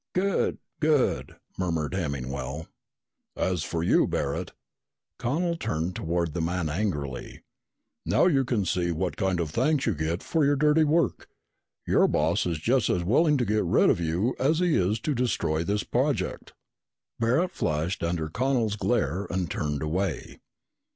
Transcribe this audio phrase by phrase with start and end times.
[0.15, 2.65] "Good, good," murmured Hemmingwell.
[3.35, 4.51] "And as for you, Barret"
[5.19, 7.41] Connel turned toward the man angrily
[8.03, 11.29] "now you can see what kind of thanks you get for your dirty work!
[11.85, 15.13] Your boss is just as willing to get rid of you as he is to
[15.13, 16.53] destroy this project!"
[17.19, 20.39] Barret flushed under Connel's glare and turned away.